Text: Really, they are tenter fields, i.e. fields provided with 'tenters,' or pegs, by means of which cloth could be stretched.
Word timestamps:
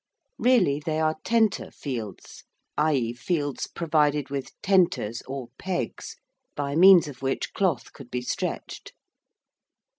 Really, 0.39 0.79
they 0.83 0.99
are 0.99 1.17
tenter 1.23 1.69
fields, 1.69 2.43
i.e. 2.75 3.13
fields 3.13 3.67
provided 3.67 4.31
with 4.31 4.59
'tenters,' 4.63 5.21
or 5.27 5.49
pegs, 5.59 6.15
by 6.55 6.75
means 6.75 7.07
of 7.07 7.21
which 7.21 7.53
cloth 7.53 7.93
could 7.93 8.09
be 8.09 8.21
stretched. 8.23 8.93